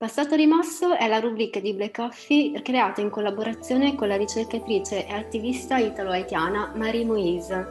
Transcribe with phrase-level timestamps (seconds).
[0.00, 5.12] Passato rimosso è la rubrica di Black Coffee creata in collaborazione con la ricercatrice e
[5.12, 7.66] attivista italo-haitiana Marie Moise.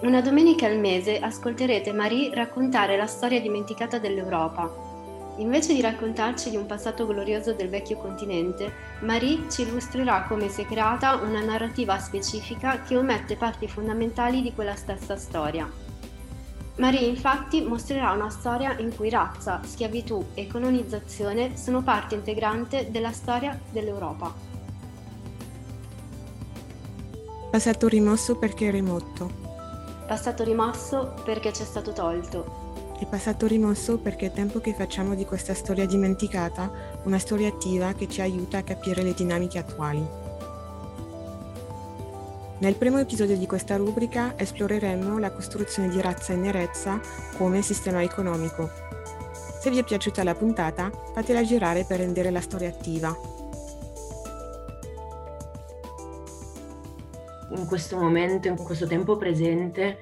[0.00, 5.34] Una domenica al mese ascolterete Marie raccontare la storia dimenticata dell'Europa.
[5.36, 10.62] Invece di raccontarci di un passato glorioso del vecchio continente, Marie ci illustrerà come si
[10.62, 15.85] è creata una narrativa specifica che omette parti fondamentali di quella stessa storia.
[16.76, 23.12] Marie infatti mostrerà una storia in cui razza, schiavitù e colonizzazione sono parte integrante della
[23.12, 24.34] storia dell'Europa.
[27.50, 29.44] Passato rimosso perché è remoto.
[30.06, 32.64] Passato rimosso perché ci è stato tolto.
[33.00, 36.70] E passato rimosso perché è tempo che facciamo di questa storia dimenticata
[37.04, 40.25] una storia attiva che ci aiuta a capire le dinamiche attuali.
[42.58, 46.98] Nel primo episodio di questa rubrica esploreremo la costruzione di razza e nerezza
[47.36, 48.70] come sistema economico.
[49.60, 53.14] Se vi è piaciuta la puntata, fatela girare per rendere la storia attiva.
[57.50, 59.98] In questo momento, in questo tempo presente,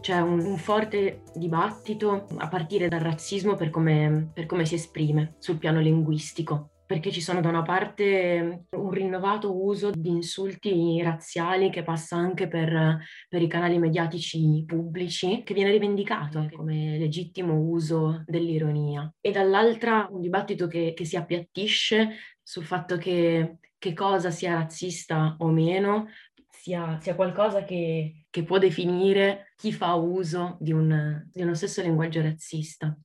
[0.00, 5.34] c'è un, un, forte dibattito a partire dal razzismo per come, per come si esprime
[5.38, 11.68] sul piano linguistico perché ci sono da una parte un rinnovato uso di insulti razziali
[11.68, 18.24] che passa anche per, per i canali mediatici pubblici, che viene rivendicato come legittimo uso
[18.24, 19.12] dell'ironia.
[19.20, 22.08] E dall'altra un dibattito che, che si appiattisce
[22.42, 26.06] sul fatto che, che cosa sia razzista o meno
[26.48, 31.82] sia, sia qualcosa che, che, può definire chi fa uso di, un, di uno stesso
[31.82, 32.98] linguaggio razzista.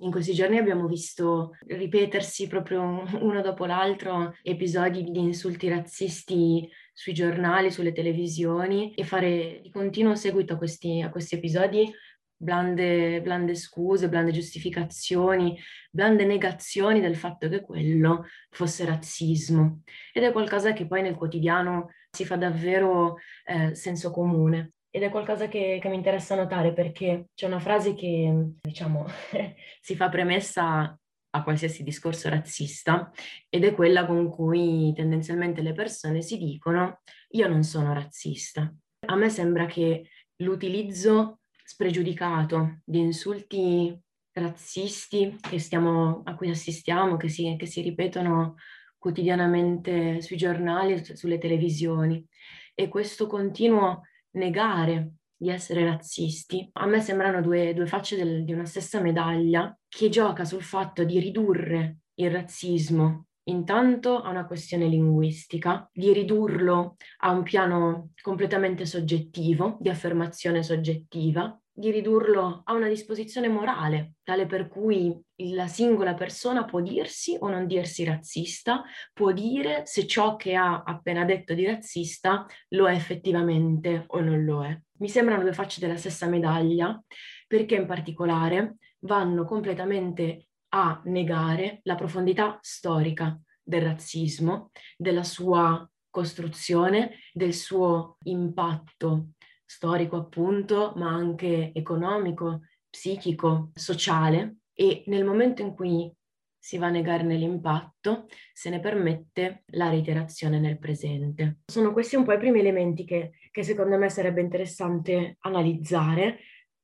[0.00, 7.14] In questi giorni abbiamo visto ripetersi proprio uno dopo l'altro episodi di insulti razzisti sui
[7.14, 11.90] giornali, sulle televisioni e fare di continuo seguito a questi, a questi episodi
[12.36, 15.58] blande, blande scuse, blande giustificazioni,
[15.90, 19.82] blande negazioni del fatto che quello fosse razzismo.
[20.12, 25.10] Ed è qualcosa che poi nel quotidiano si fa davvero eh, senso comune ed è
[25.10, 29.04] qualcosa che, che, mi interessa notare perché c'è una frase che, diciamo,
[29.82, 30.98] si fa premessa
[31.28, 33.10] a qualsiasi discorso razzista
[33.50, 37.00] ed è quella con cui tendenzialmente le persone si dicono
[37.32, 38.74] io non sono razzista.
[39.08, 43.94] A me sembra che l'utilizzo spregiudicato di insulti
[44.32, 48.54] razzisti stiamo, a cui assistiamo, che si, che si ripetono
[48.96, 52.26] quotidianamente sui giornali sulle televisioni
[52.74, 54.00] e questo continuo
[54.36, 59.76] negare di essere razzisti, a me sembrano due, due facce del, di una stessa medaglia
[59.86, 66.96] che gioca sul fatto di ridurre il razzismo intanto a una questione linguistica, di ridurlo
[67.18, 74.46] a un piano completamente soggettivo, di affermazione soggettiva, di ridurlo a una disposizione morale, tale
[74.46, 75.14] per cui
[75.52, 78.82] la singola persona può dirsi o non dirsi razzista,
[79.12, 84.42] può dire se ciò che ha appena detto di razzista lo è effettivamente o non
[84.44, 84.80] lo è.
[85.00, 86.98] Mi sembrano due facce della stessa medaglia
[87.46, 97.18] perché in particolare vanno completamente a negare la profondità storica del razzismo, della sua costruzione,
[97.34, 99.32] del suo impatto
[99.66, 106.10] storico appunto, ma anche economico, psichico, sociale e nel momento in cui
[106.58, 111.58] si va a negarne l'impatto, se ne permette la reiterazione nel presente.
[111.66, 116.38] Sono questi un po' i primi elementi che, che secondo me sarebbe interessante analizzare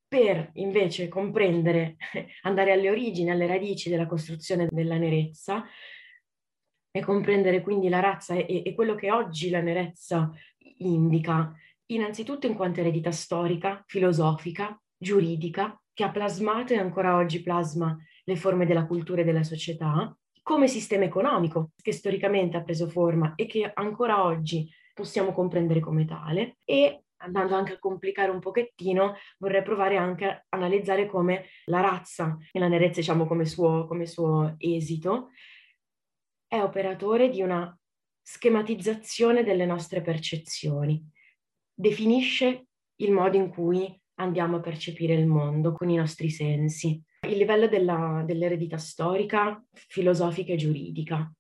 [0.06, 1.96] per invece comprendere,
[2.42, 5.64] andare alle origini, alle radici della costruzione della nerezza
[6.90, 10.30] e comprendere quindi la razza e, e quello che oggi la nerezza
[10.76, 11.52] indica
[11.86, 18.36] innanzitutto in quanto eredità storica, filosofica, giuridica, che ha plasmato e ancora oggi plasma le
[18.36, 23.46] forme della cultura e della società, come sistema economico che storicamente ha preso forma e
[23.46, 26.56] che ancora oggi possiamo comprendere come tale.
[26.64, 32.36] E andando anche a complicare un pochettino, vorrei provare anche a analizzare come la razza
[32.50, 35.30] e la nerezza, diciamo come suo, come suo esito,
[36.46, 37.76] è operatore di una
[38.20, 41.10] schematizzazione delle nostre percezioni
[41.74, 42.66] definisce
[42.96, 47.66] il modo in cui andiamo a percepire il mondo con i nostri sensi, il livello
[47.66, 51.32] della, dell'eredità storica, filosofica e giuridica.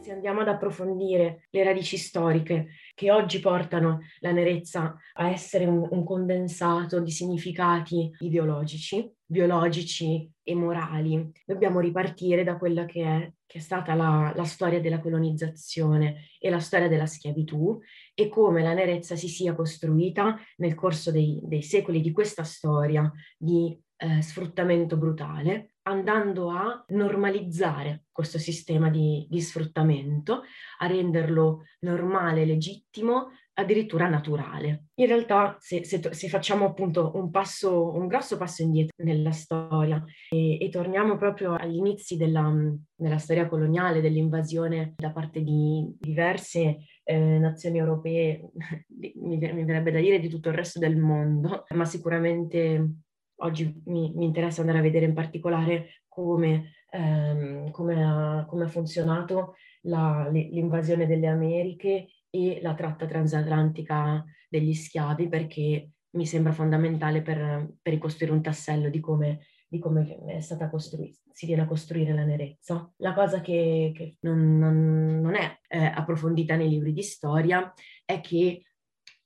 [0.00, 5.86] Se andiamo ad approfondire le radici storiche che oggi portano la nerezza a essere un,
[5.90, 13.58] un condensato di significati ideologici, biologici e morali, dobbiamo ripartire da quella che è, che
[13.58, 17.80] è stata la, la, storia della colonizzazione e la storia della schiavitù
[18.14, 23.10] e come la nerezza si sia costruita nel corso dei, dei secoli di questa storia
[23.36, 30.42] di eh, sfruttamento brutale, andando a normalizzare questo sistema di, di sfruttamento,
[30.78, 34.86] a renderlo normale, legittimo, addirittura naturale.
[34.94, 40.02] In realtà, se, se, se, facciamo appunto un passo, un grosso passo indietro nella storia
[40.30, 42.52] e, e torniamo proprio agli inizi della,
[42.94, 48.50] della, storia coloniale, dell'invasione da parte di diverse eh, nazioni europee,
[48.98, 53.02] mi, mi verrebbe da dire di tutto il resto del mondo, ma sicuramente
[53.36, 58.68] oggi mi, mi, interessa andare a vedere in particolare come, ehm, come, ha, come ha,
[58.68, 67.22] funzionato la, l'invasione delle Americhe e la tratta transatlantica degli schiavi, perché mi sembra fondamentale
[67.22, 71.66] per, per ricostruire un tassello di come, di come è stata costruita, si viene a
[71.66, 72.92] costruire la nerezza.
[72.96, 77.72] La cosa che, che non, non, non, è eh, approfondita nei libri di storia
[78.04, 78.64] è che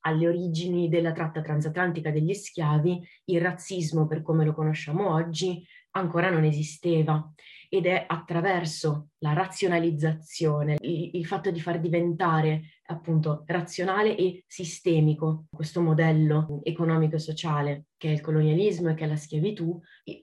[0.00, 6.28] alle origini della tratta transatlantica degli schiavi, il razzismo per come lo conosciamo oggi ancora
[6.30, 7.32] non esisteva
[7.70, 15.46] ed è attraverso la razionalizzazione, il, il, fatto di far diventare appunto razionale e sistemico
[15.50, 19.78] questo modello economico e sociale che è il colonialismo e che è la schiavitù,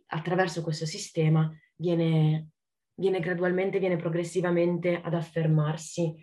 [0.07, 2.49] attraverso questo sistema viene,
[2.95, 6.15] viene gradualmente, viene progressivamente ad affermarsi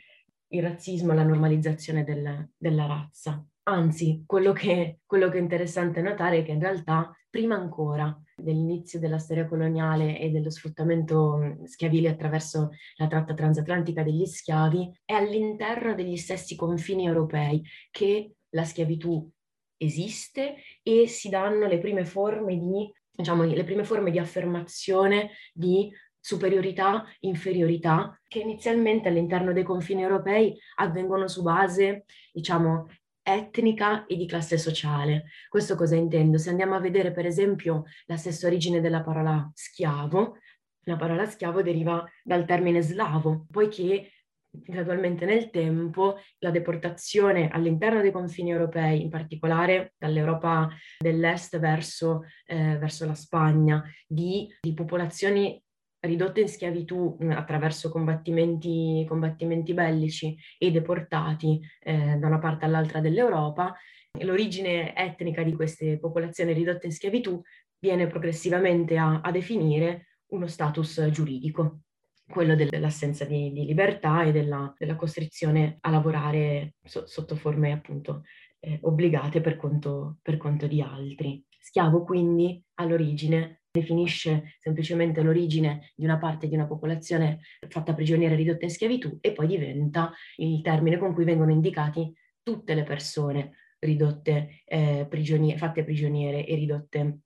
[0.48, 3.44] il razzismo la normalizzazione del, della razza.
[3.64, 8.98] Anzi, quello che, quello che, è interessante notare è che in realtà, prima ancora dell'inizio
[8.98, 15.94] della storia coloniale e dello sfruttamento schiavile attraverso la tratta transatlantica degli schiavi, è all'interno
[15.94, 19.30] degli stessi confini europei che la schiavitù
[19.76, 25.90] esiste e si danno le prime forme di, diciamo, le prime forme di affermazione di
[26.18, 32.86] superiorità, inferiorità, che inizialmente all'interno dei confini europei avvengono su base, diciamo,
[33.22, 35.24] etnica e di classe sociale.
[35.48, 36.38] Questo cosa intendo?
[36.38, 40.38] Se andiamo a vedere per esempio la stessa origine della parola schiavo,
[40.84, 44.10] la parola schiavo deriva dal termine slavo, poiché
[44.52, 50.68] gradualmente nel tempo la deportazione all'interno dei confini europei, in particolare dall'Europa
[50.98, 55.61] dell'Est verso, eh, verso la Spagna, di, di popolazioni
[56.02, 63.74] ridotte in schiavitù attraverso combattimenti, combattimenti, bellici e deportati eh, da una parte all'altra dell'Europa,
[64.20, 67.40] l'origine etnica di queste popolazioni ridotte in schiavitù
[67.78, 71.80] viene progressivamente a, a definire uno status giuridico,
[72.28, 78.22] quello dell'assenza di, di libertà e della, della, costrizione a lavorare so, sotto forme appunto
[78.60, 81.44] eh, obbligate per conto, per conto di altri.
[81.58, 88.66] Schiavo quindi all'origine definisce semplicemente l'origine di una parte di una popolazione fatta prigioniera ridotta
[88.66, 94.62] in schiavitù e poi diventa il termine con cui vengono indicati tutte le persone ridotte,
[94.66, 97.20] eh, prigioniere, fatte prigioniere e ridotte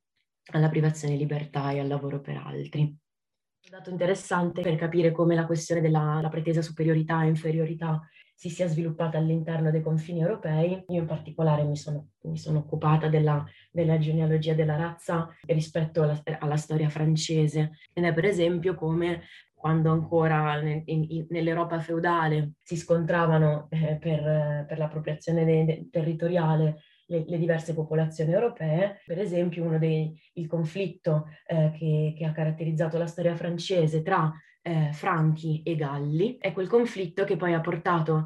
[0.53, 2.81] alla privazione di libertà e al lavoro per altri.
[2.81, 8.01] Un dato interessante per capire come la questione della pretesa superiorità e inferiorità
[8.37, 10.85] si sia sviluppata all'interno dei confini europei.
[10.89, 16.23] Io in particolare mi sono, mi sono occupata della, della, genealogia della razza rispetto alla,
[16.39, 19.23] alla storia francese ed è per esempio come
[19.55, 26.83] quando ancora in, in, nell'Europa feudale si scontravano eh, per, per, l'appropriazione de, de, territoriale
[27.07, 29.01] le, le, diverse popolazioni europee.
[29.07, 34.31] Per esempio, uno dei, il conflitto eh, che, che, ha caratterizzato la storia francese tra
[34.67, 38.25] eh, Franchi e Galli, è quel conflitto che poi ha portato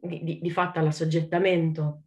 [0.00, 2.04] di, di, di fatto all'assoggettamento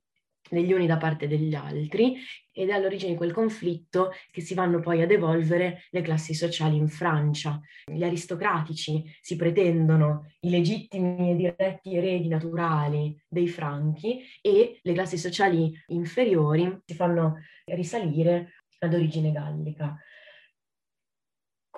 [0.50, 2.15] degli uni da parte degli altri
[2.51, 6.75] ed è all'origine di quel conflitto che si vanno poi ad evolvere le classi sociali
[6.75, 7.62] in Francia.
[7.86, 15.20] Gli aristocratici si pretendono i legittimi e diretti eredi naturali dei franchi e le classi
[15.20, 19.96] sociali inferiori si fanno risalire ad origine gallica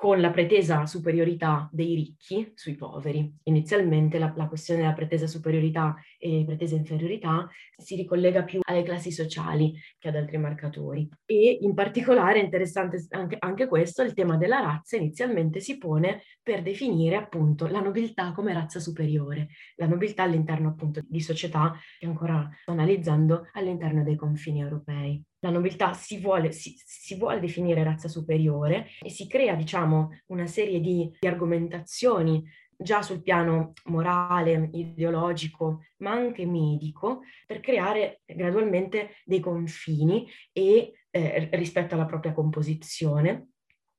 [0.03, 3.37] con la pretesa superiorità dei ricchi sui poveri.
[3.43, 9.13] Inizialmente la, la, questione della pretesa superiorità e pretesa inferiorità si ricollega più alle classi
[9.13, 11.07] sociali che ad altri marcatori.
[11.23, 16.23] E in particolare è interessante anche, anche questo, il tema della razza inizialmente si pone
[16.41, 22.05] per definire appunto la nobiltà come razza superiore, la nobiltà all'interno appunto di società che
[22.05, 27.83] ancora sto analizzando all'interno dei confini europei la nobiltà si vuole, si, si vuole, definire
[27.83, 32.43] razza superiore e si crea, diciamo, una serie di, di argomentazioni
[32.77, 41.49] già sul piano morale, ideologico, ma anche medico, per creare gradualmente dei confini e eh,
[41.51, 43.49] rispetto alla propria composizione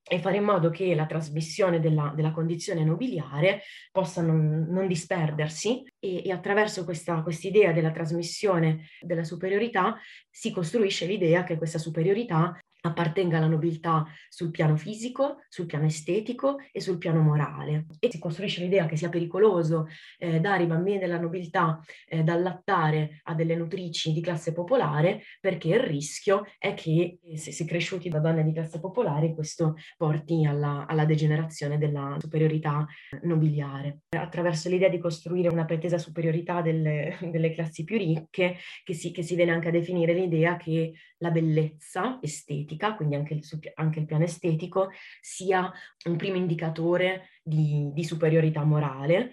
[0.07, 5.83] e fare in modo che la trasmissione della, della condizione nobiliare possa non, non, disperdersi
[5.99, 12.55] e, e attraverso questa idea della trasmissione della superiorità si costruisce l'idea che questa superiorità
[12.87, 17.85] appartenga alla nobiltà sul piano fisico, sul piano estetico e sul piano morale.
[17.99, 19.87] E si costruisce l'idea che sia pericoloso
[20.17, 25.23] eh, dare i bambini della nobiltà eh, da allattare a delle nutrici di classe popolare
[25.39, 29.33] perché il rischio è che eh, se si è cresciuti da donne di classe popolare
[29.33, 32.85] questo porti alla, alla degenerazione della superiorità
[33.23, 34.01] nobiliare.
[34.09, 39.23] Attraverso l'idea di costruire una pretesa superiorità delle, delle classi più ricche che si, che
[39.23, 43.43] si viene anche a definire l'idea che la bellezza estetica, quindi anche il,
[43.75, 44.89] anche il piano estetico,
[45.21, 45.71] sia
[46.05, 49.31] un primo indicatore di, di superiorità morale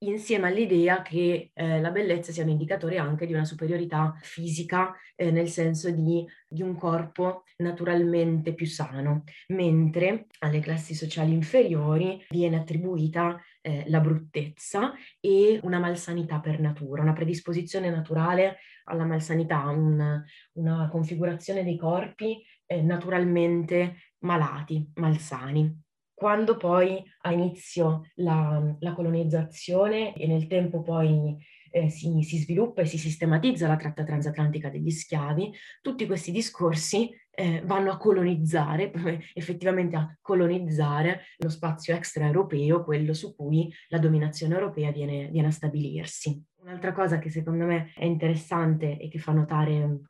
[0.00, 5.30] insieme all'idea che eh, la bellezza sia un indicatore anche di una superiorità fisica, eh,
[5.30, 12.56] nel senso di, di, un corpo naturalmente più sano, mentre alle classi sociali inferiori viene
[12.56, 20.22] attribuita eh, la bruttezza e una malsanità per natura, una predisposizione naturale alla malsanità, un,
[20.52, 25.86] una configurazione dei corpi eh, naturalmente malati, malsani
[26.18, 31.36] quando poi ha inizio la, la colonizzazione e nel tempo poi
[31.70, 37.08] eh, si, si, sviluppa e si sistematizza la tratta transatlantica degli schiavi, tutti questi discorsi
[37.30, 38.90] eh, vanno a colonizzare,
[39.32, 45.52] effettivamente a colonizzare lo spazio extraeuropeo, quello su cui la dominazione europea viene, viene a
[45.52, 46.42] stabilirsi.
[46.62, 50.00] Un'altra cosa che secondo me è interessante e che fa notare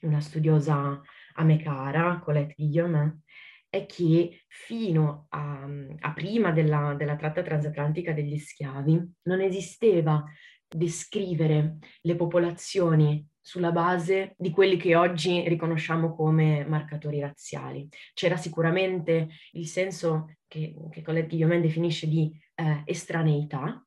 [0.00, 1.00] una studiosa
[1.34, 3.20] a me cara, Colette Guillaume,
[3.76, 5.66] è che fino a,
[6.00, 10.24] a prima della, della tratta transatlantica degli schiavi non esisteva
[10.68, 17.88] descrivere le popolazioni sulla base di quelli che oggi riconosciamo come marcatori razziali.
[18.12, 23.86] C'era sicuramente il senso che, che Colette Guillaumin definisce di eh, estraneità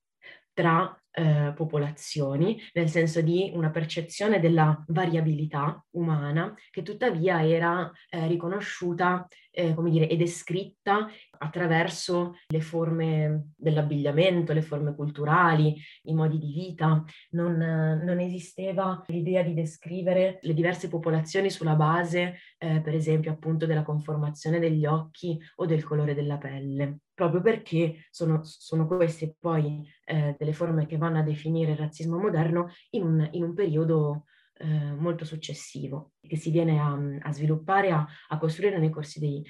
[0.54, 8.28] tra eh, popolazioni, nel senso di una percezione della variabilità umana che tuttavia era eh,
[8.28, 16.38] riconosciuta, eh, come dire, e descritta attraverso le forme dell'abbigliamento, le forme culturali, i modi
[16.38, 17.04] di vita.
[17.32, 23.66] Non, non esisteva l'idea di descrivere le diverse popolazioni sulla base, eh, per esempio, appunto
[23.66, 29.86] della conformazione degli occhi o del colore della pelle proprio perché sono, sono queste poi
[30.06, 34.24] eh, delle forme che vanno a definire il razzismo moderno in un, in un periodo
[34.62, 38.92] eh, molto successivo, che si viene a, a sviluppare, a, a costruire dei,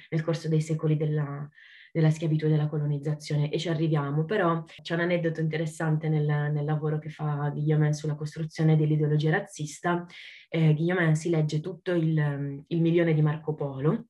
[0.09, 1.49] nel, corso dei secoli della,
[1.91, 6.63] della schiavitù e della colonizzazione e ci arriviamo, però c'è un aneddoto interessante nel, nel
[6.65, 10.05] lavoro che fa Guillaumin sulla costruzione dell'ideologia razzista.
[10.47, 14.05] Eh, Guillaumin si legge tutto il, il milione di Marco Polo,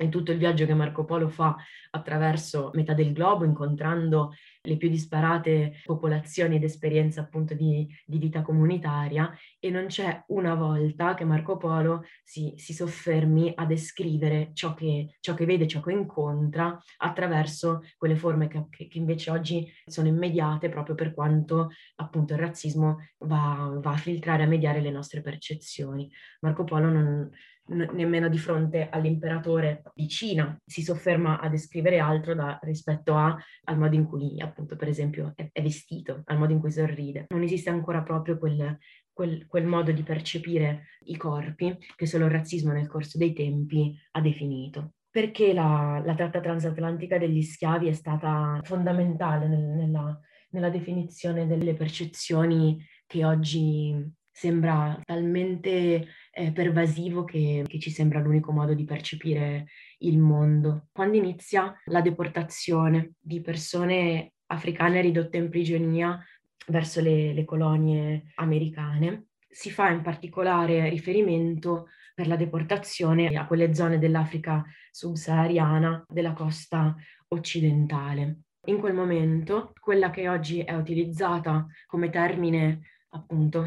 [0.00, 1.56] in tutto il viaggio che Marco Polo fa
[1.90, 4.32] attraverso metà del globo, incontrando
[4.66, 10.54] le più disparate popolazioni ed esperienze appunto di, di vita comunitaria e non c'è una
[10.54, 15.80] volta che Marco Polo si, si soffermi a descrivere ciò che, ciò che, vede, ciò
[15.80, 22.32] che incontra attraverso quelle forme che, che, invece oggi sono immediate proprio per quanto appunto
[22.32, 26.10] il razzismo va, va a filtrare, a mediare le nostre percezioni.
[26.40, 27.30] Marco Polo non,
[27.66, 33.78] nemmeno di fronte all'imperatore di Cina, si sofferma a descrivere altro da, rispetto a, al
[33.78, 37.26] modo in cui appunto per esempio è, è, vestito, al modo in cui sorride.
[37.28, 38.78] Non esiste ancora proprio quel,
[39.12, 43.96] quel, quel modo di percepire i corpi che solo il razzismo nel corso dei tempi
[44.12, 50.70] ha definito perché la, la, tratta transatlantica degli schiavi è stata fondamentale nel, nella, nella,
[50.70, 53.94] definizione delle percezioni che oggi
[54.28, 59.66] sembra talmente eh, pervasivo che, che ci sembra l'unico modo di percepire
[59.98, 60.88] il mondo.
[60.92, 66.22] Quando inizia la deportazione di persone africane ridotte in prigionia
[66.66, 73.74] verso le, le colonie americane, si fa in particolare riferimento per la deportazione a quelle
[73.74, 76.94] zone dell'Africa subsahariana della costa
[77.28, 78.40] occidentale.
[78.66, 83.66] In quel momento, quella che oggi è utilizzata come termine appunto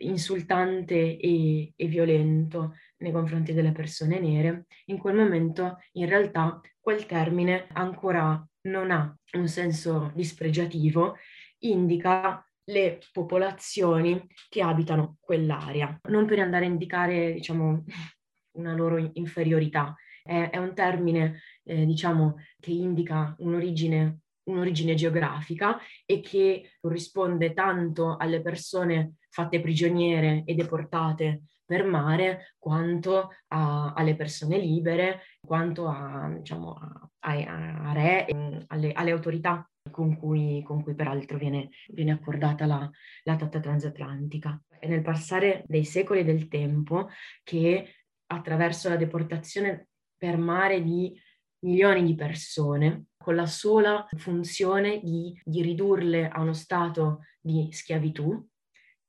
[0.00, 7.06] insultante e, e violento nei confronti delle persone nere, in quel momento in realtà quel
[7.06, 11.16] termine ancora non ha un senso dispregiativo,
[11.60, 17.84] indica le popolazioni che abitano quell'area, non per andare a indicare, diciamo,
[18.52, 19.94] una loro inferiorità.
[20.22, 28.16] È, è un termine, eh, diciamo, che indica un'origine un'origine geografica e che corrisponde tanto
[28.16, 36.28] alle persone fatte prigioniere e deportate per mare, quanto a, alle persone libere, quanto a,
[36.36, 38.26] diciamo, a, a re,
[38.66, 42.90] alle, alle autorità con cui, con cui peraltro viene, viene accordata la,
[43.22, 44.60] la tratta transatlantica.
[44.78, 47.08] È nel passare dei secoli del tempo
[47.44, 47.94] che
[48.26, 51.16] attraverso la deportazione per mare di
[51.60, 58.48] milioni di persone, con la sola funzione di, di ridurle a uno stato di schiavitù,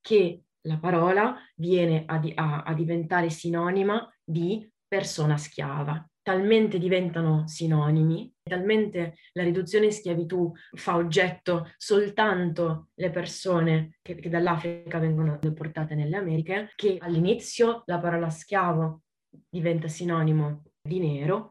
[0.01, 6.05] che la parola viene a, a, a diventare sinonima di persona schiava.
[6.23, 14.29] Talmente diventano sinonimi, talmente la riduzione in schiavitù fa oggetto soltanto le persone che, che,
[14.29, 19.01] dall'Africa vengono deportate nelle Americhe, che all'inizio la parola schiavo
[19.49, 21.50] diventa sinonimo di nero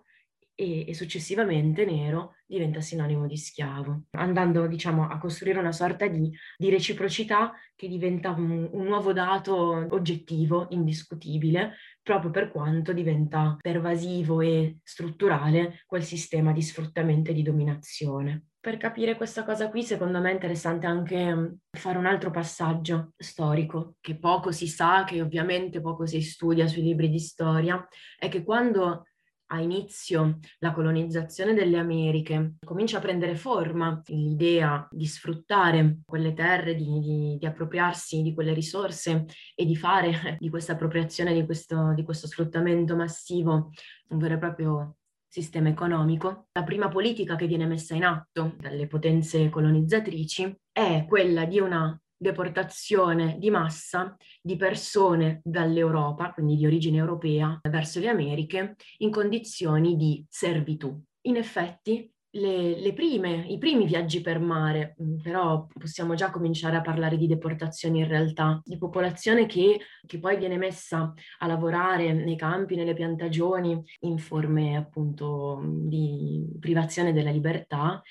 [0.60, 6.30] e, e successivamente nero diventa sinonimo di schiavo, andando diciamo a costruire una sorta di,
[6.58, 14.42] di reciprocità che diventa un, un, nuovo dato oggettivo, indiscutibile, proprio per quanto diventa pervasivo
[14.42, 18.44] e strutturale quel sistema di sfruttamento e di dominazione.
[18.60, 23.12] Per capire questa cosa qui, secondo me è interessante anche mm, fare un altro passaggio
[23.16, 27.82] storico, che poco si sa, che ovviamente poco si studia sui libri di storia,
[28.18, 29.06] è che quando
[29.52, 36.74] ha inizio la colonizzazione delle Americhe, comincia a prendere forma l'idea di sfruttare quelle terre,
[36.74, 41.92] di, di, di appropriarsi di quelle risorse e di fare di questa appropriazione, di questo,
[41.94, 43.70] di questo sfruttamento massivo
[44.08, 48.88] un vero e proprio sistema economico, la prima politica che viene messa in atto dalle
[48.88, 56.98] potenze colonizzatrici è quella di una deportazione di massa di persone dall'Europa, quindi di origine
[56.98, 61.02] europea, verso le Americhe in condizioni di servitù.
[61.22, 66.76] In effetti, le, le prime, i primi viaggi per mare, mm, però possiamo già cominciare
[66.76, 72.12] a parlare di deportazioni in realtà, di popolazione che, che poi viene messa a lavorare
[72.12, 78.02] nei campi, nelle piantagioni, in forme appunto di privazione della libertà,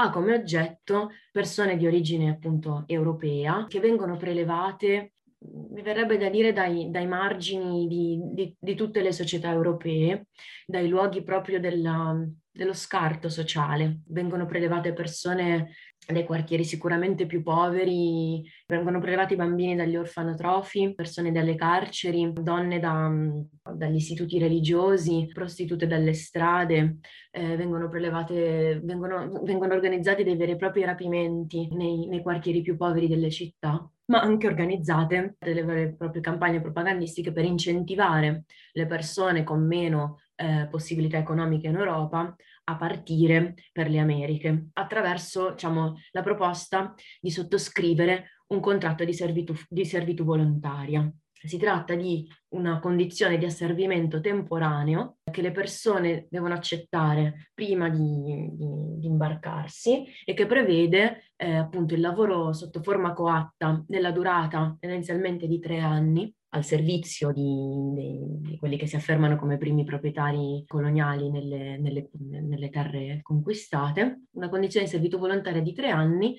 [0.00, 6.52] ha come oggetto persone di origine appunto europea che vengono prelevate mi verrebbe da dire
[6.52, 10.26] dai, dai margini di, di, di, tutte le società europee,
[10.66, 12.16] dai luoghi proprio della,
[12.50, 14.00] dello scarto sociale.
[14.08, 15.74] Vengono prelevate persone
[16.12, 23.10] dai quartieri sicuramente più poveri, vengono prelevati bambini dagli orfanotrofi, persone dalle carceri, donne da,
[23.74, 26.98] dagli istituti religiosi, prostitute dalle strade,
[27.30, 32.76] eh, vengono prelevate, vengono, vengono, organizzati dei veri e propri rapimenti nei, nei quartieri più
[32.76, 38.86] poveri delle città ma anche organizzate delle vere e proprie campagne propagandistiche per incentivare le
[38.86, 45.94] persone con meno eh, possibilità economiche in Europa a partire per le Americhe attraverso diciamo,
[46.12, 51.10] la proposta di sottoscrivere un contratto di servitù, di servitù volontaria.
[51.40, 58.50] Si tratta di una condizione di asservimento temporaneo che le persone devono accettare prima di,
[58.56, 64.76] di, di imbarcarsi e che prevede eh, appunto il lavoro sotto forma coatta della durata
[64.80, 70.64] tendenzialmente di tre anni al servizio di, di, quelli che si affermano come primi proprietari
[70.66, 76.36] coloniali nelle, nelle, nelle terre conquistate, una condizione di servitù volontaria di tre anni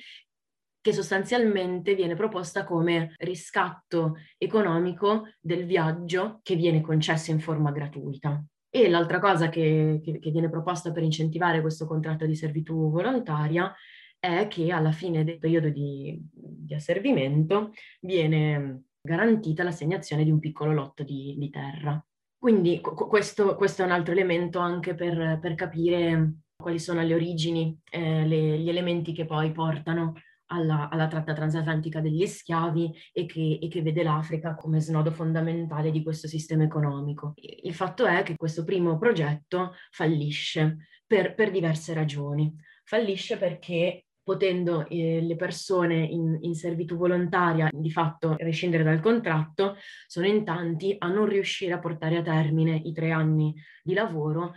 [0.82, 8.44] che sostanzialmente viene proposta come riscatto economico del viaggio che viene concesso in forma gratuita.
[8.72, 13.74] E l'altra cosa che, che, che viene proposta per incentivare questo contratto di servitù volontaria
[14.18, 20.74] è che alla fine del periodo di, di asservimento viene garantita l'assegnazione di un piccolo
[20.74, 22.04] lotto di, di terra.
[22.38, 27.78] Quindi questo, questo, è un altro elemento anche per, per capire quali sono le origini,
[27.90, 30.14] eh, le, gli elementi che poi portano
[30.52, 35.92] alla, alla tratta transatlantica degli schiavi e che, e che, vede l'Africa come snodo fondamentale
[35.92, 37.34] di questo sistema economico.
[37.36, 42.54] Il fatto è che questo primo progetto fallisce per, per diverse ragioni.
[42.84, 49.76] Fallisce perché potendo eh, le persone in, in, servitù volontaria di fatto rescindere dal contratto,
[50.08, 53.54] sono in tanti a non riuscire a portare a termine i tre anni
[53.84, 54.54] di lavoro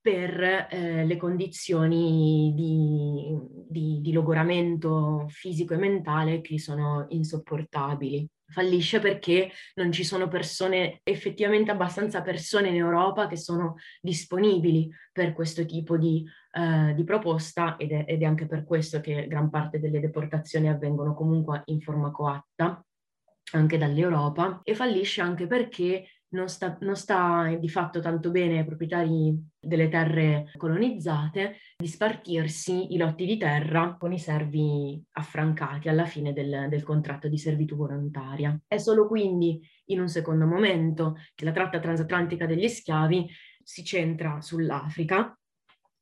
[0.00, 3.34] per eh, le condizioni di,
[3.68, 11.00] di, di logoramento fisico e mentale che sono insopportabili fallisce perché non ci sono persone,
[11.02, 17.76] effettivamente abbastanza persone in Europa che sono disponibili per questo tipo di, uh, di proposta
[17.76, 21.80] ed è, ed è, anche per questo che gran parte delle deportazioni avvengono comunque in
[21.80, 22.84] forma coatta
[23.52, 28.64] anche dall'Europa e fallisce anche perché non sta, non sta, di fatto tanto bene ai
[28.64, 36.04] proprietari delle terre colonizzate di spartirsi i lotti di terra con i servi affrancati alla
[36.04, 38.60] fine del, del contratto di servitù volontaria.
[38.66, 43.26] È solo quindi in un secondo momento che la tratta transatlantica degli schiavi
[43.62, 45.38] si centra sull'Africa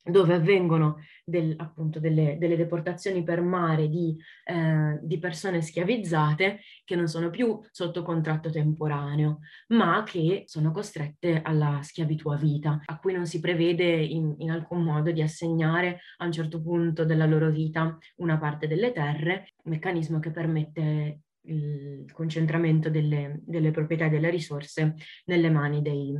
[0.03, 6.95] dove avvengono del, appunto delle, delle, deportazioni per mare di, eh, di, persone schiavizzate che
[6.95, 9.39] non sono più sotto contratto temporaneo,
[9.69, 14.51] ma che sono costrette alla schiavitù a vita, a cui non si prevede in, in
[14.51, 19.53] alcun modo di assegnare a un certo punto della loro vita una parte delle terre,
[19.63, 26.17] meccanismo che permette il concentramento delle, delle proprietà e delle risorse nelle mani dei,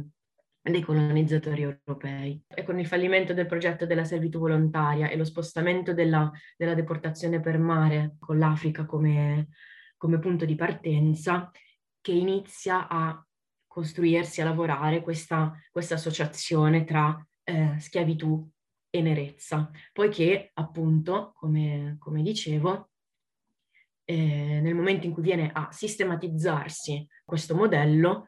[0.71, 2.41] dei colonizzatori europei.
[2.47, 7.41] E con il fallimento del progetto della servitù volontaria e lo spostamento della, della deportazione
[7.41, 9.49] per mare con l'Africa come,
[9.97, 11.52] come punto di partenza,
[11.99, 13.26] che inizia a
[13.67, 18.49] costruirsi, a lavorare questa, questa associazione tra eh, schiavitù
[18.89, 22.91] e nerezza, poiché appunto, come, come dicevo,
[24.06, 28.28] eh, nel momento in cui viene a sistematizzarsi questo modello,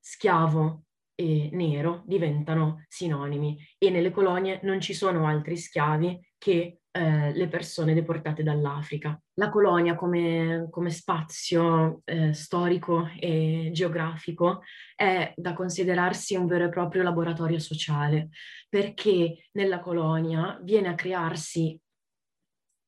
[0.00, 0.85] schiavo
[1.16, 7.48] e nero diventano sinonimi e nelle colonie non ci sono altri schiavi che eh, le
[7.48, 9.20] persone deportate dall'Africa.
[9.34, 14.62] La colonia come, come spazio eh, storico e geografico
[14.94, 18.28] è da considerarsi un vero e proprio laboratorio sociale
[18.68, 21.78] perché nella colonia viene a crearsi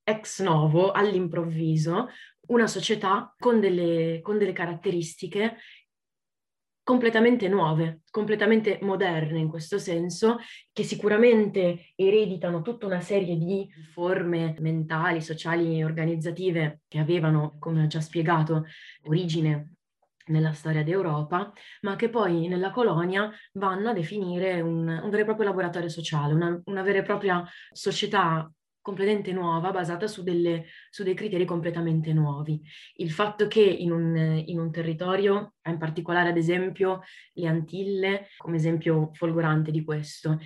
[0.04, 2.08] ex novo, all'improvviso,
[2.48, 5.58] una società con delle, con delle caratteristiche
[6.88, 10.38] completamente nuove, completamente moderne in questo senso,
[10.72, 17.82] che sicuramente ereditano tutta una serie di forme mentali, sociali e organizzative che avevano, come
[17.82, 18.64] ho già spiegato,
[19.02, 19.74] origine
[20.28, 25.26] nella storia d'Europa, ma che poi nella colonia vanno a definire un, un vero e
[25.26, 28.50] proprio laboratorio sociale, una, una vera e propria società
[28.88, 32.58] completamente nuova, basata su, delle, su, dei criteri completamente nuovi.
[32.94, 37.02] Il fatto che in un, in un territorio, in particolare ad esempio
[37.34, 40.38] le Antille, come esempio folgorante di questo,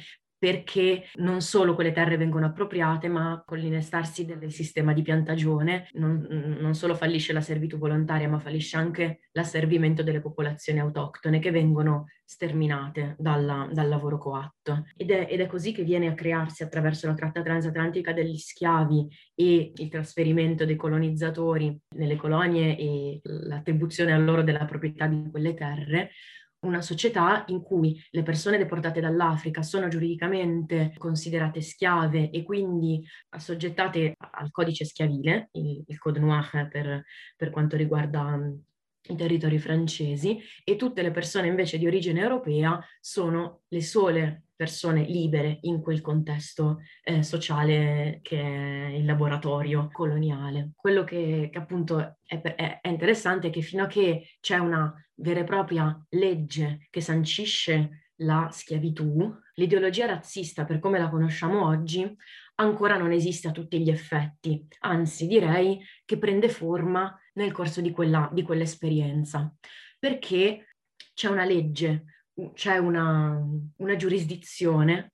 [0.42, 6.26] perché non solo quelle terre vengono appropriate, ma con l'innestarsi del sistema di piantagione non,
[6.59, 12.09] non, solo fallisce la servitù volontaria, ma fallisce anche l'asservimento delle popolazioni autoctone che vengono
[12.24, 14.87] sterminate dalla, dal lavoro coatto.
[14.96, 19.07] Ed è, ed è così che viene a crearsi attraverso la tratta transatlantica degli schiavi
[19.37, 25.55] e il trasferimento dei colonizzatori nelle colonie e l'attribuzione a loro della proprietà di quelle
[25.55, 26.11] terre,
[26.62, 34.14] una società in cui le persone deportate dall'Africa sono giuridicamente considerate schiave e quindi assoggettate
[34.16, 37.05] al codice schiavile, il, il Code Noir per,
[37.37, 38.38] per quanto riguarda
[39.09, 45.03] i territori francesi, e tutte le persone invece di origine europea sono le sole persone
[45.03, 50.71] libere in quel contesto eh, sociale che è il laboratorio coloniale.
[50.77, 54.95] Quello che, che appunto è, è, è, interessante è che fino a che c'è una
[55.15, 62.17] vera e propria legge che sancisce la schiavitù, l'ideologia razzista per come la conosciamo oggi
[62.57, 67.90] ancora non esiste a tutti gli effetti, anzi direi che prende forma nel corso di,
[67.90, 69.55] quella, di quell'esperienza,
[69.99, 70.77] perché
[71.14, 72.05] c'è una legge
[72.55, 73.45] c'è una,
[73.77, 75.12] una giurisdizione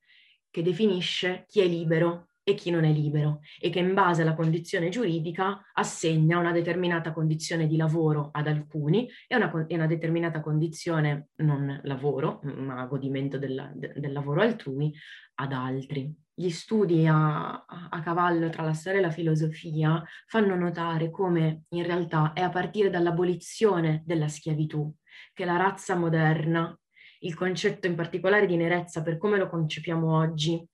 [0.49, 4.33] che definisce chi è libero e chi non è libero e che in base alla
[4.33, 10.39] condizione giuridica assegna una determinata condizione di lavoro ad alcuni e una, e una determinata
[10.39, 14.91] condizione, non lavoro, ma godimento del, del lavoro altrui,
[15.35, 16.11] ad altri.
[16.39, 21.83] Gli studi a, a, cavallo tra la storia e la filosofia fanno notare come in
[21.83, 24.89] realtà è a partire dall'abolizione della schiavitù
[25.33, 26.73] che la razza moderna
[27.19, 30.65] il concetto in particolare di nerezza, per come lo concepiamo oggi,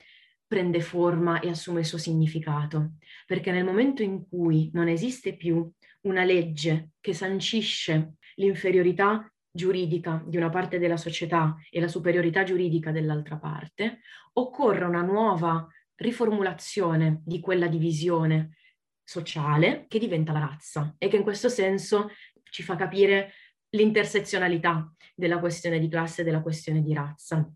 [0.46, 5.68] prende forma e assume il suo significato, perché nel momento in cui non esiste più
[6.02, 12.92] una legge che sancisce l'inferiorità giuridica di una parte della società e la superiorità giuridica
[12.92, 14.02] dell'altra parte,
[14.34, 15.66] occorre una nuova
[15.96, 18.58] riformulazione di quella divisione
[19.02, 22.10] sociale che diventa la razza e che in questo senso
[22.44, 23.32] ci fa capire
[23.70, 27.50] l'intersezionalità della questione di classe e della questione di razza,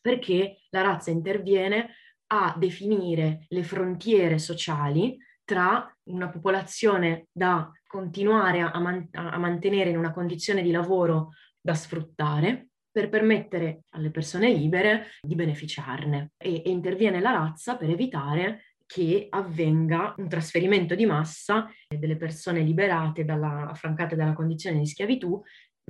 [0.00, 1.94] perché la razza interviene
[2.28, 9.96] a definire le frontiere sociali tra una popolazione da continuare a, man- a mantenere in
[9.96, 16.68] una condizione di lavoro da sfruttare per permettere alle persone libere di beneficiarne e, e
[16.68, 23.68] interviene la razza per evitare che avvenga un trasferimento di massa delle persone liberate, dalla,
[23.70, 25.42] affrancate dalla condizione di schiavitù,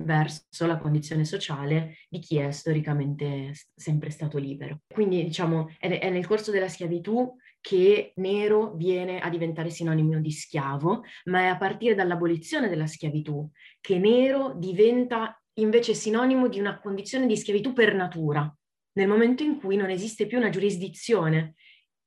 [0.03, 4.81] verso la condizione sociale di chi è storicamente sempre stato libero.
[4.87, 10.31] Quindi diciamo è, è nel corso della schiavitù che nero viene a diventare sinonimo di
[10.31, 13.49] schiavo, ma è a partire dall'abolizione della schiavitù
[13.81, 18.51] che nero diventa invece sinonimo di una condizione di schiavitù per natura,
[18.93, 21.55] nel momento in cui non esiste più una giurisdizione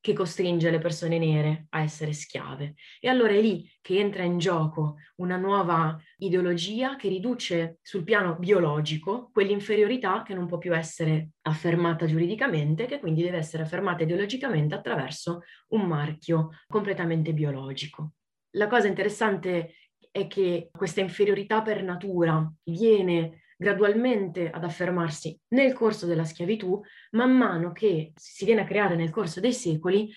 [0.03, 2.75] che costringe le persone nere a essere schiave.
[3.01, 8.35] E allora è lì che entra in gioco una nuova ideologia che riduce sul piano
[8.37, 14.75] biologico quell'inferiorità che non può più essere affermata giuridicamente, che quindi deve essere affermata ideologicamente
[14.75, 18.15] attraverso un marchio completamente biologico.
[18.57, 19.77] La cosa interessante
[20.11, 27.31] è che questa inferiorità per natura viene gradualmente ad affermarsi nel corso della schiavitù, man
[27.31, 30.13] mano che si viene a creare nel corso dei secoli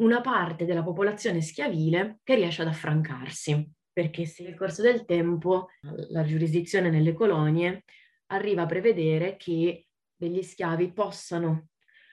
[0.00, 5.68] una parte della popolazione schiavile che riesce ad affrancarsi, perché se nel corso del tempo
[6.10, 7.84] la giurisdizione nelle colonie
[8.26, 11.68] arriva a prevedere che degli schiavi possano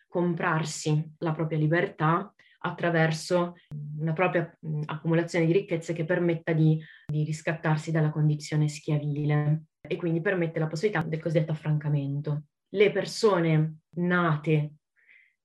[0.07, 3.55] comprarsi la propria libertà attraverso
[3.99, 10.21] una propria accumulazione di ricchezze che permetta di, di riscattarsi dalla condizione schiavile e quindi
[10.21, 12.45] permette la possibilità del cosiddetto affrancamento.
[12.69, 14.73] Le persone nate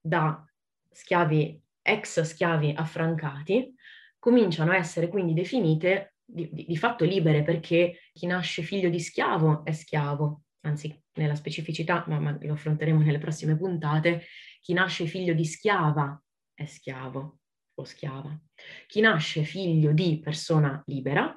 [0.00, 0.44] da
[0.90, 3.74] schiavi, ex schiavi affrancati,
[4.18, 9.00] cominciano a essere quindi definite di, di, di fatto libere perché chi nasce figlio di
[9.00, 14.24] schiavo è schiavo, anzi nella specificità, ma, ma lo affronteremo nelle prossime puntate,
[14.61, 16.22] chi nasce figlio di schiava
[16.55, 17.38] è schiavo
[17.74, 18.38] o schiava.
[18.87, 21.35] Chi nasce figlio di persona libera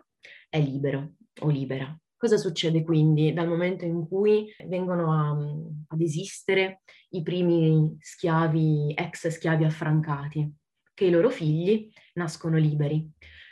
[0.49, 1.97] è libero o libera.
[2.23, 5.31] Cosa succede quindi dal momento in cui vengono a,
[5.89, 10.49] ad esistere i primi schiavi, ex schiavi affrancati?
[10.93, 13.05] Che i loro figli nascono liberi.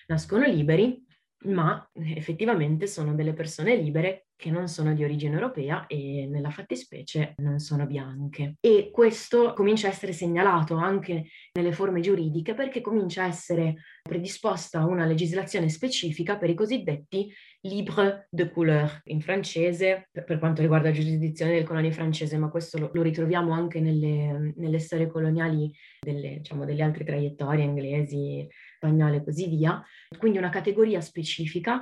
[0.08, 1.06] Nascono liberi,
[1.48, 7.36] ma effettivamente sono delle persone libere che non sono di origine europea e nella fattispecie
[7.38, 8.56] non sono bianche.
[8.60, 14.86] E questo comincia a essere segnalato anche nelle forme giuridiche perché comincia a essere predisposta
[14.86, 17.32] una legislazione specifica per i cosiddetti
[17.62, 22.50] libre de couleur in francese per, per quanto riguarda la giurisdizione del colonie francese, ma
[22.50, 28.48] questo lo, lo ritroviamo anche nelle, nelle storie coloniali delle, diciamo, delle altre traiettorie inglesi,
[28.76, 29.84] spagnole e così via.
[30.18, 31.82] Quindi una categoria specifica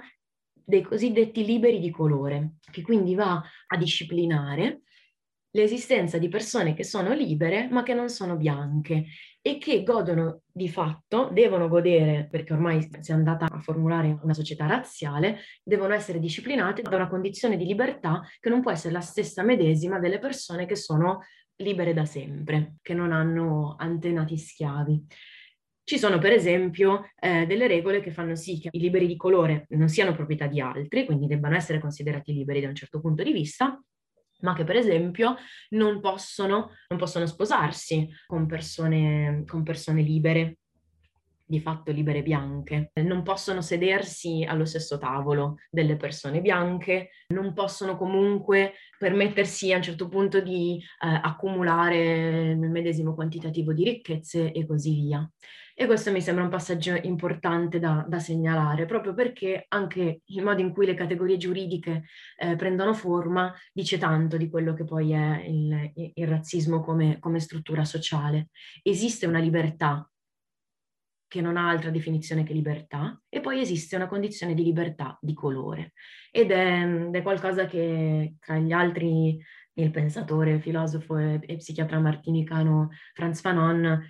[0.52, 4.82] dei cosiddetti liberi di colore, che quindi va a disciplinare
[5.52, 9.06] l'esistenza di persone che sono libere ma che non sono bianche
[9.42, 14.34] e che godono di fatto, devono godere, perché ormai si è andata a formulare una
[14.34, 19.02] società razziale, devono essere disciplinate da una condizione di libertà che non può essere la
[19.02, 21.22] stessa medesima delle persone che sono
[21.58, 25.06] libere da sempre, che non hanno antenati schiavi.
[25.84, 29.66] Ci sono per esempio eh, delle regole che fanno sì che i liberi di colore
[29.70, 33.32] non siano proprietà di altri, quindi debbano essere considerati liberi da un certo punto di
[33.32, 33.82] vista,
[34.42, 35.36] ma che per esempio
[35.70, 40.59] non possono, non possono sposarsi con persone, con persone libere,
[41.50, 47.98] di fatto libere bianche, non possono sedersi allo stesso tavolo delle persone bianche, non possono
[47.98, 54.68] comunque permettersi a un certo punto di eh, accumulare il medesimo quantitativo di ricchezze e
[54.68, 55.28] così via.
[55.74, 60.62] E questo mi sembra un passaggio importante da, da, segnalare, proprio perché anche il modo
[60.62, 62.04] in cui le categorie giuridiche
[62.38, 67.40] eh, prendono forma dice tanto di quello che poi è il, il razzismo come, come
[67.40, 68.50] struttura sociale.
[68.84, 70.09] Esiste una libertà
[71.30, 75.34] che non ha altra definizione che libertà, e poi esiste una condizione di libertà di
[75.34, 75.94] colore.
[76.32, 79.40] Ed è, è qualcosa che tra gli altri
[79.74, 84.06] il pensatore, filosofo e, e psichiatra martinicano Franz Fanon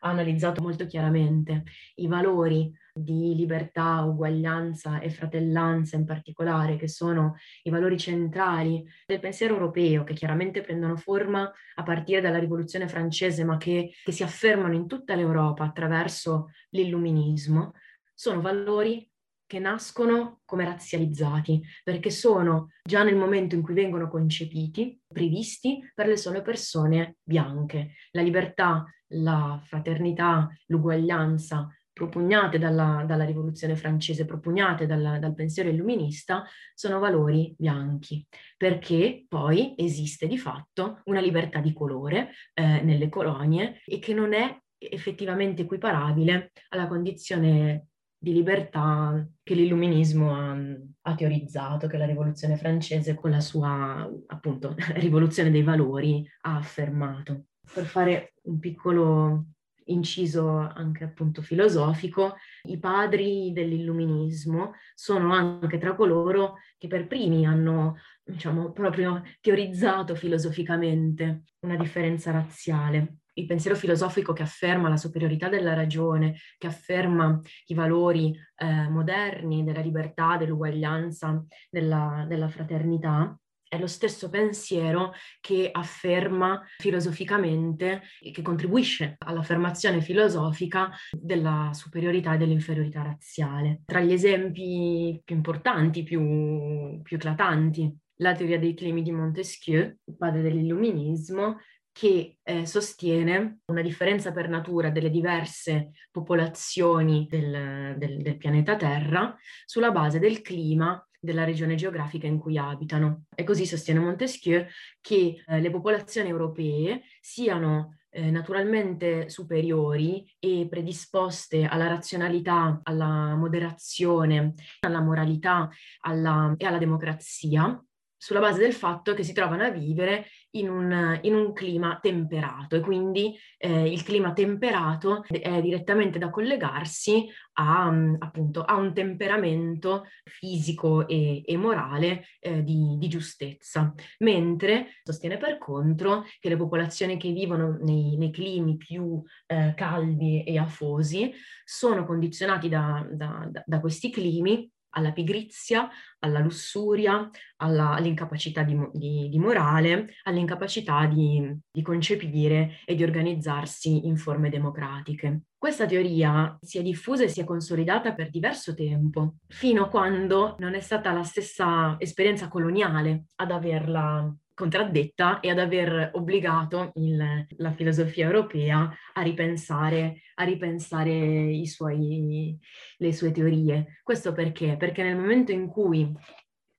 [0.00, 1.64] ha analizzato molto chiaramente
[1.96, 9.20] i valori di libertà, uguaglianza e fratellanza in particolare, che sono i valori centrali del
[9.20, 14.22] pensiero europeo, che chiaramente prendono forma a partire dalla rivoluzione francese, ma che, che si
[14.22, 17.72] affermano in tutta l'Europa attraverso l'illuminismo,
[18.14, 19.09] sono valori
[19.50, 26.06] che nascono come razzializzati, perché sono già nel momento in cui vengono concepiti, previsti per
[26.06, 27.94] le sole persone bianche.
[28.12, 36.44] La libertà, la fraternità, l'uguaglianza propugnate dalla, dalla rivoluzione francese, propugnate dalla, dal pensiero illuminista,
[36.72, 38.24] sono valori bianchi,
[38.56, 44.32] perché poi esiste di fatto una libertà di colore eh, nelle colonie e che non
[44.32, 47.88] è effettivamente equiparabile alla condizione
[48.22, 50.56] di libertà che l'illuminismo ha,
[51.02, 57.46] ha, teorizzato, che la rivoluzione francese con la sua appunto rivoluzione dei valori ha affermato
[57.72, 59.46] per fare un piccolo
[59.84, 67.96] inciso anche appunto filosofico, i padri dell'illuminismo sono anche tra coloro che per primi hanno,
[68.22, 73.16] diciamo, proprio teorizzato filosoficamente una differenza razziale.
[73.40, 79.64] Il pensiero filosofico che afferma la superiorità della ragione, che afferma i valori eh, moderni
[79.64, 83.34] della libertà, dell'uguaglianza, della, della fraternità,
[83.66, 92.36] è lo stesso pensiero che afferma filosoficamente e che contribuisce all'affermazione filosofica della superiorità e
[92.36, 93.82] dell'inferiorità razziale.
[93.86, 100.42] Tra gli esempi più importanti, più, più eclatanti, la teoria dei climi di Montesquieu, padre
[100.42, 101.58] dell'illuminismo,
[101.92, 109.36] che eh, sostiene una differenza per natura delle diverse popolazioni del, del, del pianeta Terra
[109.64, 113.24] sulla base del clima della regione geografica in cui abitano.
[113.34, 114.66] E così sostiene Montesquieu
[115.00, 124.54] che eh, le popolazioni europee siano eh, naturalmente superiori e predisposte alla razionalità, alla moderazione,
[124.80, 125.68] alla moralità
[126.00, 127.82] alla, e alla democrazia,
[128.20, 132.76] sulla base del fatto che si trovano a vivere in un, in un clima temperato
[132.76, 137.86] e quindi eh, il clima temperato è direttamente da collegarsi a,
[138.18, 145.56] appunto, a un temperamento fisico e, e morale eh, di, di, giustezza, mentre sostiene per
[145.56, 151.32] contro che le popolazioni che vivono nei, nei climi più eh, caldi e afosi
[151.64, 155.88] sono condizionati da, da, da questi climi alla pigrizia,
[156.20, 164.06] alla lussuria, alla, all'incapacità di, di, di, morale, all'incapacità di, di concepire e di organizzarsi
[164.06, 165.42] in forme democratiche.
[165.56, 170.56] Questa teoria si è diffusa e si è consolidata per diverso tempo, fino a quando
[170.58, 177.46] non è stata la stessa esperienza coloniale ad averla contraddetta e ad aver obbligato il,
[177.56, 182.58] la filosofia europea a ripensare, a ripensare suoi,
[182.98, 184.00] le sue teorie.
[184.02, 184.76] Questo perché?
[184.76, 186.12] Perché nel momento in cui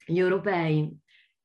[0.06, 0.96] gli europei,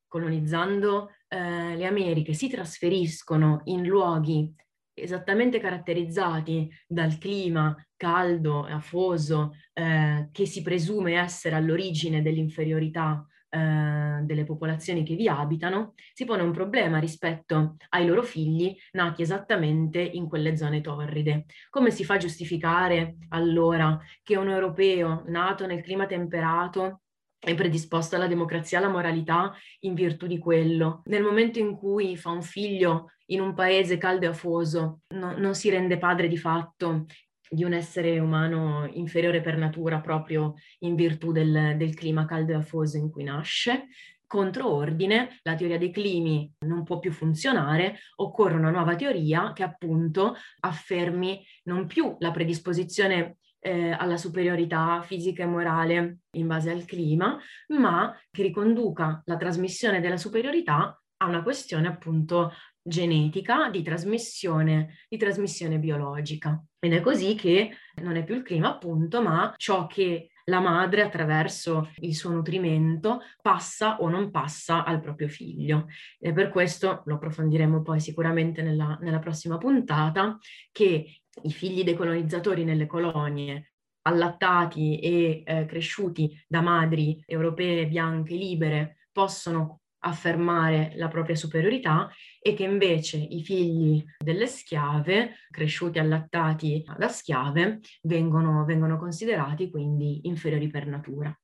[0.06, 4.54] colonizzando eh, le Americhe, si trasferiscono in luoghi
[4.92, 14.20] esattamente caratterizzati dal clima caldo e afoso eh, che si presume essere all'origine dell'inferiorità eh,
[14.22, 20.00] delle popolazioni che vi abitano, si pone un problema rispetto ai loro figli nati esattamente
[20.00, 21.46] in quelle zone torride.
[21.70, 27.02] Come si fa a giustificare allora che un europeo nato nel clima temperato
[27.38, 31.02] è predisposto alla democrazia e alla moralità in virtù di quello.
[31.04, 35.54] Nel momento in cui fa un figlio in un paese caldo e afoso, no, non
[35.54, 37.06] si rende padre di fatto
[37.48, 42.56] di un essere umano inferiore per natura proprio in virtù del, del clima caldo e
[42.56, 43.88] afoso in cui nasce.
[44.26, 49.62] Contro ordine, la teoria dei climi non può più funzionare, occorre una nuova teoria che
[49.62, 56.84] appunto affermi non più la predisposizione eh, alla superiorità fisica e morale in base al
[56.84, 64.98] clima, ma che riconduca la trasmissione della superiorità a una questione appunto genetica di trasmissione,
[65.08, 66.62] di trasmissione biologica.
[66.86, 71.02] Ed è così che non è più il clima, appunto, ma ciò che la madre
[71.02, 75.88] attraverso il suo nutrimento passa o non passa al proprio figlio.
[76.20, 80.38] E per questo lo approfondiremo poi sicuramente nella, nella prossima puntata,
[80.70, 83.72] che i figli dei colonizzatori nelle colonie
[84.02, 92.08] allattati e eh, cresciuti da madri europee bianche libere possono affermare la propria superiorità
[92.40, 100.26] e che invece i figli delle schiave, cresciuti allattati da schiave, vengono, vengono considerati quindi
[100.28, 101.36] inferiori per natura.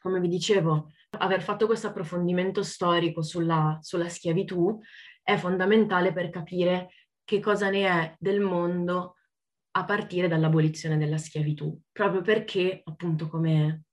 [0.00, 4.78] Come vi dicevo, aver fatto questo approfondimento storico sulla, sulla schiavitù
[5.22, 6.88] è fondamentale per capire
[7.24, 9.16] che cosa ne è del mondo
[9.72, 13.84] a partire dall'abolizione della schiavitù, proprio perché, appunto, come,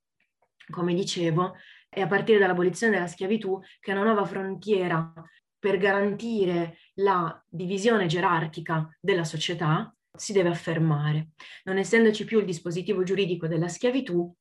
[0.71, 1.53] come dicevo,
[1.89, 5.13] è a partire dall'abolizione della schiavitù che una nuova frontiera
[5.59, 11.29] per garantire la divisione gerarchica della società si deve affermare.
[11.63, 14.31] Non essendoci più il dispositivo giuridico della schiavitù,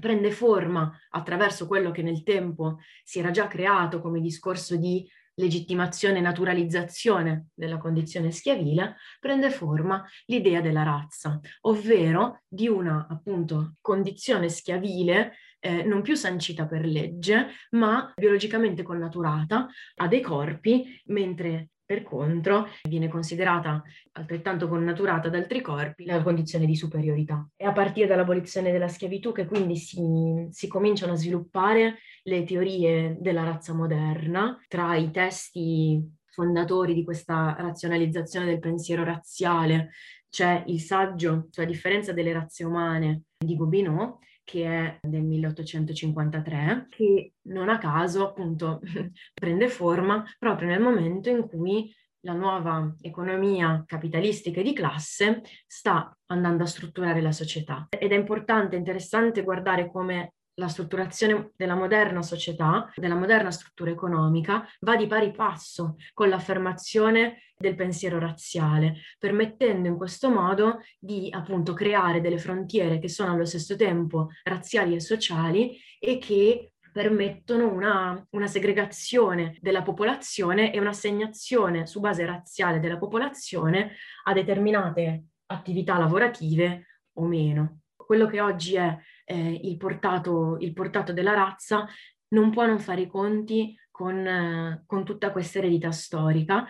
[0.00, 5.08] prende forma attraverso quello che nel tempo si era già creato come discorso di
[5.40, 13.74] legittimazione e naturalizzazione della condizione schiavile, prende forma l'idea della razza, ovvero di una appunto
[13.80, 21.70] condizione schiavile eh, non più sancita per legge, ma biologicamente connaturata a dei corpi, mentre
[21.90, 27.44] per contro, viene considerata altrettanto connaturata ad altri corpi la condizione di superiorità.
[27.56, 33.16] È a partire dall'abolizione della schiavitù che quindi si, si cominciano a sviluppare le teorie
[33.18, 34.56] della razza moderna.
[34.68, 39.90] Tra i testi fondatori di questa razionalizzazione del pensiero razziale
[40.28, 44.20] c'è il saggio sulla differenza delle razze umane di Gobineau,
[44.50, 48.80] che è del 1853, che non a caso appunto
[49.32, 56.12] prende forma proprio nel momento in cui la nuova economia capitalistica e di classe sta
[56.26, 57.86] andando a strutturare la società.
[57.96, 64.68] Ed è importante, interessante guardare come la strutturazione della moderna società, della moderna struttura economica,
[64.80, 71.72] va di pari passo con l'affermazione del pensiero razziale, permettendo in questo modo di appunto
[71.72, 78.26] creare delle frontiere che sono allo stesso tempo razziali e sociali e che permettono una,
[78.30, 83.92] una, segregazione della popolazione e un'assegnazione su base razziale della popolazione
[84.24, 87.82] a determinate attività lavorative o meno.
[87.94, 88.98] Quello che oggi è
[89.30, 91.86] eh, il, portato, il, portato, della razza
[92.28, 96.66] non può non fare i conti con, eh, con tutta questa eredità storica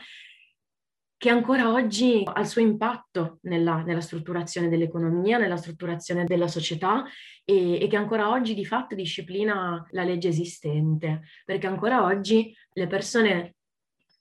[1.16, 7.04] che ancora oggi ha il suo impatto nella, nella strutturazione dell'economia, nella strutturazione della società
[7.44, 12.86] e, e, che ancora oggi di fatto disciplina la legge esistente, perché ancora oggi le
[12.86, 13.56] persone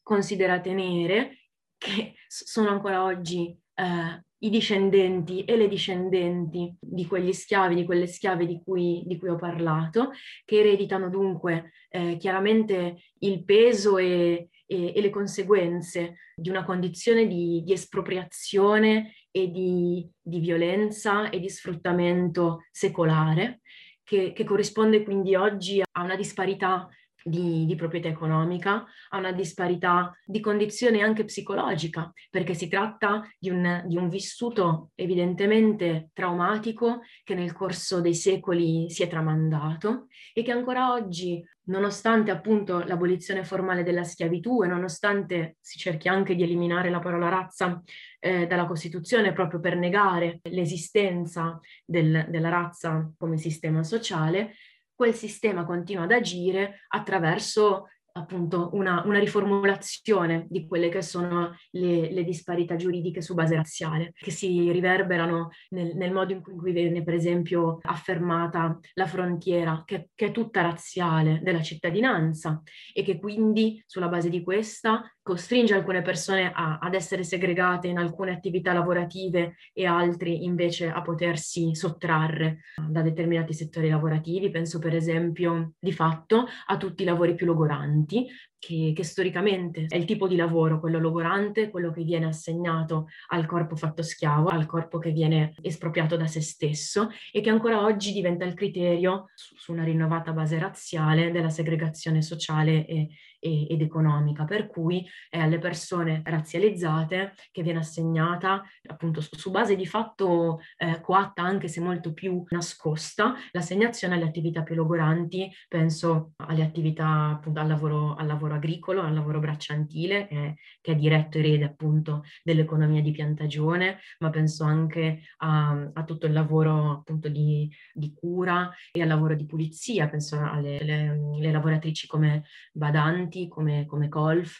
[0.03, 1.43] considerate nere,
[1.77, 8.07] che sono ancora oggi eh, i discendenti e le discendenti di quegli schiavi, di quelle
[8.07, 10.11] schiave di cui, di cui ho parlato,
[10.45, 17.27] che ereditano dunque eh, chiaramente il peso e, e, e le conseguenze di una condizione
[17.27, 23.61] di, di espropriazione e di, di, violenza e di sfruttamento secolare,
[24.03, 26.87] che, che corrisponde quindi oggi a una disparità
[27.23, 33.49] di, di, proprietà economica, a una disparità di condizione anche psicologica, perché si tratta di
[33.49, 40.43] un, di un, vissuto evidentemente traumatico che nel corso dei secoli si è tramandato e
[40.43, 46.43] che ancora oggi nonostante appunto l'abolizione formale della schiavitù e nonostante si cerchi anche di
[46.43, 47.81] eliminare la parola razza
[48.19, 54.55] eh, dalla Costituzione proprio per negare l'esistenza del, della razza come sistema sociale,
[54.99, 62.11] quel sistema continua ad agire attraverso appunto una, una, riformulazione di quelle che sono le,
[62.11, 67.01] le, disparità giuridiche su base razziale, che si riverberano nel, nel, modo in cui viene
[67.01, 73.81] per esempio affermata la frontiera, che, che è tutta razziale, della cittadinanza e che quindi
[73.85, 79.57] sulla base di questa costringe alcune persone a, ad essere segregate in alcune attività lavorative
[79.73, 84.49] e altri invece a potersi sottrarre da determinati settori lavorativi.
[84.49, 88.27] Penso per esempio di fatto a tutti i lavori più logoranti,
[88.59, 93.45] che, che, storicamente è il tipo di lavoro, quello logorante, quello che viene assegnato al
[93.45, 98.11] corpo fatto schiavo, al corpo che viene espropriato da se stesso e che ancora oggi
[98.11, 103.81] diventa il criterio su, su una rinnovata base razziale della segregazione sociale e, e, ed
[103.81, 109.85] economica, per cui è alle persone razzializzate che viene assegnata appunto su, su base di
[109.85, 116.63] fatto eh, coatta, anche se molto più nascosta, l'assegnazione alle attività più logoranti, penso alle
[116.63, 121.65] attività appunto al lavoro, al lavoro agricolo, al lavoro bracciantile, che, che è diretto erede
[121.65, 128.13] appunto dell'economia di piantagione, ma penso anche a, a tutto il lavoro appunto di, di,
[128.13, 134.07] cura e al lavoro di pulizia, penso alle le, le lavoratrici come badanti, come, come
[134.07, 134.59] golf,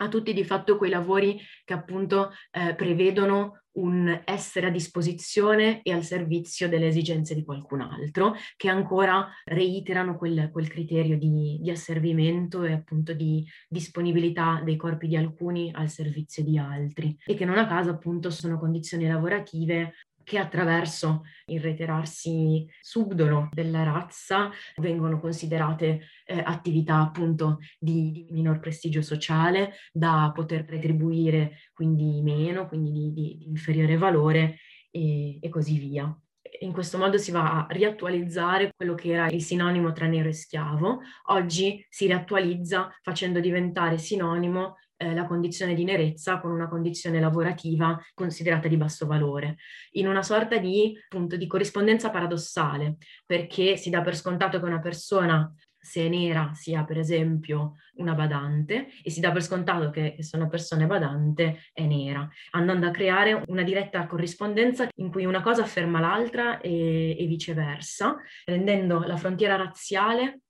[0.00, 5.92] a tutti di fatto quei lavori che appunto eh, prevedono un essere a disposizione e
[5.92, 11.70] al servizio delle esigenze di qualcun altro, che ancora reiterano quel, quel criterio di, di,
[11.70, 17.44] asservimento e appunto di disponibilità dei corpi di alcuni al servizio di altri e che
[17.44, 19.94] non a caso appunto sono condizioni lavorative
[20.28, 28.60] che attraverso il reiterarsi subdolo della razza vengono considerate eh, attività appunto di, di, minor
[28.60, 34.58] prestigio sociale da poter retribuire quindi meno, quindi di, di, di inferiore valore
[34.90, 36.14] e, e così via.
[36.60, 40.32] In questo modo si va a riattualizzare quello che era il sinonimo tra nero e
[40.32, 41.00] schiavo.
[41.28, 47.98] Oggi si riattualizza facendo diventare sinonimo eh, la condizione di nerezza con una condizione lavorativa
[48.14, 49.56] considerata di basso valore,
[49.92, 54.80] in una sorta di, appunto, di corrispondenza paradossale, perché si dà per scontato che una
[54.80, 60.12] persona se è nera sia per esempio una badante e si dà per scontato che,
[60.14, 65.10] che se una persona è badante è nera, andando a creare una diretta corrispondenza in
[65.10, 70.40] cui una cosa afferma l'altra e, e viceversa, rendendo la frontiera razziale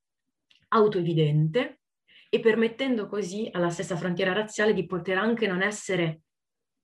[0.68, 1.77] autoevidente
[2.28, 6.22] e permettendo così alla stessa frontiera razziale di poter anche non essere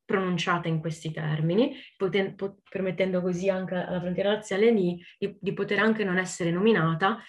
[0.05, 5.53] pronunciata in questi termini, poten- po- permettendo così anche alla frontiera razziale di, di, di
[5.53, 7.21] poter anche non essere nominata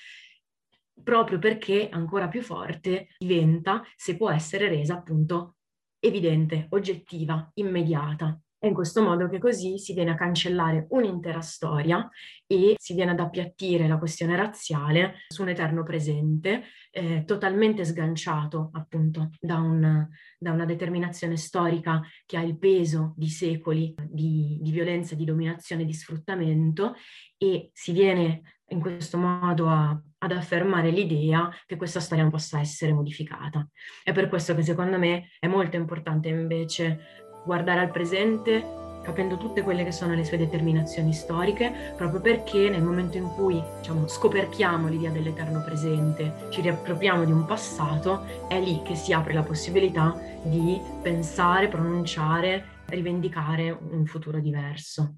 [1.03, 5.57] proprio perché ancora più forte diventa se può essere resa appunto
[5.99, 8.39] evidente, oggettiva, immediata.
[8.65, 12.09] È in questo modo che così si viene a cancellare un'intera storia
[12.47, 18.71] e si viene ad appiattire la questione razziale su un eterno presente, eh, totalmente sganciato
[18.73, 20.07] appunto da, un,
[20.39, 25.85] da, una determinazione storica che ha il peso di secoli di, di violenza, di dominazione,
[25.85, 26.95] di sfruttamento
[27.37, 32.59] e si viene in questo modo a, ad affermare l'idea che questa storia non possa
[32.59, 33.67] essere modificata.
[34.03, 38.75] È per questo che secondo me è molto importante invece guardare al presente
[39.05, 43.61] capendo tutte quelle che sono le sue determinazioni storiche, proprio perché nel momento in cui
[43.77, 49.33] diciamo, scoperchiamo l'idea dell'eterno presente, ci riappropriamo di un passato, è lì che si apre
[49.33, 55.17] la possibilità di pensare, pronunciare, rivendicare un futuro diverso.